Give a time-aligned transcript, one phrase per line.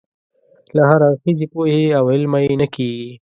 [0.75, 3.11] له هراړخیزې پوهې او علمه یې نه کېږي.